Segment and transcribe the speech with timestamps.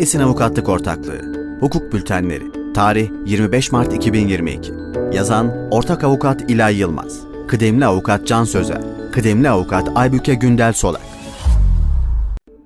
[0.00, 1.20] Esin Avukatlık Ortaklığı
[1.60, 4.72] Hukuk Bültenleri Tarih 25 Mart 2022
[5.12, 8.80] Yazan Ortak Avukat İlay Yılmaz Kıdemli Avukat Can Sözer
[9.12, 11.02] Kıdemli Avukat Aybüke Gündel Solak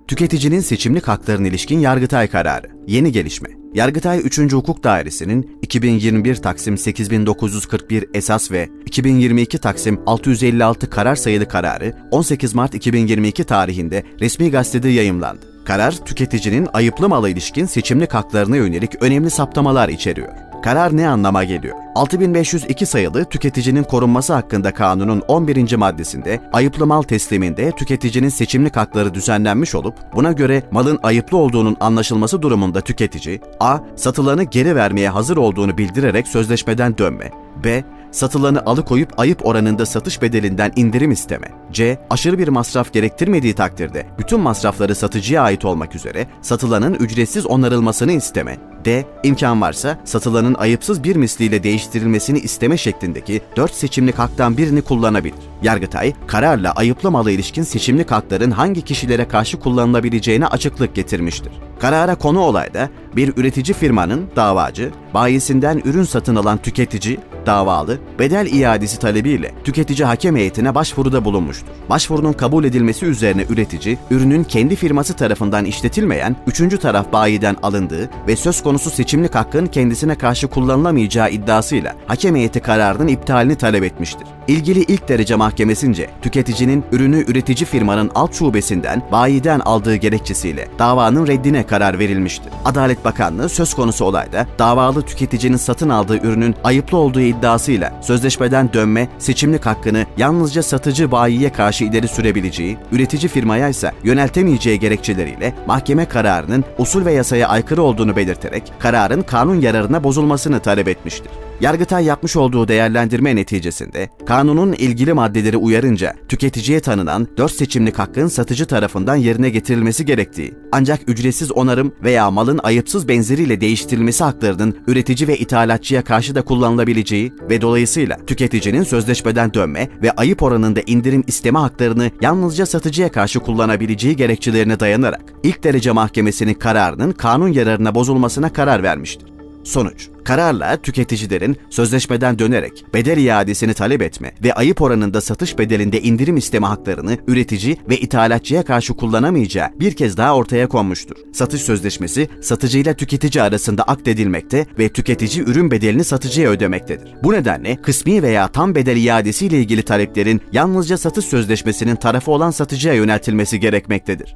[0.08, 2.66] Tüketicinin seçimlik haklarına ilişkin Yargıtay kararı.
[2.86, 3.48] Yeni gelişme.
[3.75, 4.53] Yargıtay 3.
[4.53, 12.75] Hukuk Dairesi'nin 2021 Taksim 8941 esas ve 2022 Taksim 656 karar sayılı kararı 18 Mart
[12.75, 15.54] 2022 tarihinde resmi gazetede yayımlandı.
[15.64, 20.28] Karar, tüketicinin ayıplı mala ilişkin seçimlik haklarına yönelik önemli saptamalar içeriyor.
[20.62, 21.77] Karar ne anlama geliyor?
[21.95, 25.77] 6502 sayılı tüketicinin korunması hakkında kanunun 11.
[25.77, 32.42] maddesinde ayıplı mal tesliminde tüketicinin seçimlik hakları düzenlenmiş olup buna göre malın ayıplı olduğunun anlaşılması
[32.42, 33.78] durumunda tüketici a.
[33.96, 37.30] satılanı geri vermeye hazır olduğunu bildirerek sözleşmeden dönme,
[37.64, 41.48] b satılanı alıkoyup ayıp oranında satış bedelinden indirim isteme.
[41.72, 41.98] C.
[42.10, 48.56] Aşırı bir masraf gerektirmediği takdirde bütün masrafları satıcıya ait olmak üzere satılanın ücretsiz onarılmasını isteme.
[48.84, 49.05] D.
[49.22, 55.53] imkan varsa satılanın ayıpsız bir misliyle değiştirilmesini isteme şeklindeki dört seçimlik haktan birini kullanabilir.
[55.62, 61.52] Yargıtay, kararla ayıplı mala ilişkin seçimlik hakların hangi kişilere karşı kullanılabileceğine açıklık getirmiştir.
[61.80, 68.98] Karara konu olayda bir üretici firmanın davacı, bayisinden ürün satın alan tüketici, davalı, bedel iadesi
[68.98, 71.66] talebiyle tüketici hakem heyetine başvuruda bulunmuştur.
[71.91, 78.36] Başvurunun kabul edilmesi üzerine üretici, ürünün kendi firması tarafından işletilmeyen üçüncü taraf bayiden alındığı ve
[78.36, 84.27] söz konusu seçimlik hakkın kendisine karşı kullanılamayacağı iddiasıyla hakem heyeti kararının iptalini talep etmiştir.
[84.48, 91.67] İlgili ilk derece mahkemesince tüketicinin ürünü üretici firmanın alt şubesinden bayiden aldığı gerekçesiyle davanın reddine
[91.67, 92.53] karar verilmiştir.
[92.64, 99.09] Adalet Bakanlığı söz konusu olayda davalı tüketicinin satın aldığı ürünün ayıplı olduğu iddiasıyla sözleşmeden dönme,
[99.19, 106.64] seçimlik hakkını yalnızca satıcı bayiye karşı ileri sürebileceği, üretici firmaya ise yöneltemeyeceği gerekçeleriyle mahkeme kararının
[106.79, 111.31] usul ve yasaya aykırı olduğunu belirterek kararın kanun yararına bozulmasını talep etmiştir.
[111.60, 118.67] Yargıtay yapmış olduğu değerlendirme neticesinde kanunun ilgili maddeleri uyarınca tüketiciye tanınan 4 seçimlik hakkın satıcı
[118.67, 125.39] tarafından yerine getirilmesi gerektiği ancak ücretsiz onarım veya malın ayıpsız benzeriyle değiştirilmesi haklarının üretici ve
[125.39, 132.11] ithalatçıya karşı da kullanılabileceği ve dolayısıyla tüketicinin sözleşmeden dönme ve ayıp oranında indirim isteme haklarını
[132.20, 139.33] yalnızca satıcıya karşı kullanabileceği gerekçelerine dayanarak ilk derece mahkemesinin kararının kanun yararına bozulmasına karar vermiştir.
[139.64, 146.37] Sonuç Kararla tüketicilerin sözleşmeden dönerek bedel iadesini talep etme ve ayıp oranında satış bedelinde indirim
[146.37, 151.17] isteme haklarını üretici ve ithalatçıya karşı kullanamayacağı bir kez daha ortaya konmuştur.
[151.32, 157.14] Satış sözleşmesi satıcıyla tüketici arasında akdedilmekte ve tüketici ürün bedelini satıcıya ödemektedir.
[157.23, 162.94] Bu nedenle kısmi veya tam bedel iadesiyle ilgili taleplerin yalnızca satış sözleşmesinin tarafı olan satıcıya
[162.94, 164.35] yöneltilmesi gerekmektedir.